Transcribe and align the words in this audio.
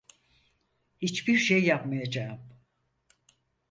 Hiçbir 0.99 1.37
şey 1.37 1.63
yapmayacağım. 1.63 2.39